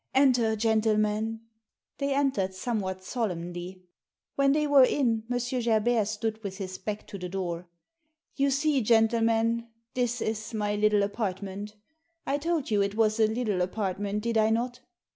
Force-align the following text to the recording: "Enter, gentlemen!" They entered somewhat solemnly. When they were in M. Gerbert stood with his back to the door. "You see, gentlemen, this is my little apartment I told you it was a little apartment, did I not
"Enter, 0.15 0.55
gentlemen!" 0.55 1.41
They 1.99 2.15
entered 2.15 2.55
somewhat 2.55 3.03
solemnly. 3.03 3.83
When 4.33 4.51
they 4.51 4.65
were 4.65 4.83
in 4.83 5.25
M. 5.31 5.37
Gerbert 5.61 6.07
stood 6.07 6.41
with 6.43 6.57
his 6.57 6.79
back 6.79 7.05
to 7.05 7.19
the 7.19 7.29
door. 7.29 7.67
"You 8.35 8.49
see, 8.49 8.81
gentlemen, 8.81 9.67
this 9.93 10.19
is 10.19 10.55
my 10.55 10.73
little 10.73 11.03
apartment 11.03 11.75
I 12.25 12.39
told 12.39 12.71
you 12.71 12.81
it 12.81 12.95
was 12.95 13.19
a 13.19 13.27
little 13.27 13.61
apartment, 13.61 14.23
did 14.23 14.39
I 14.39 14.49
not 14.49 14.79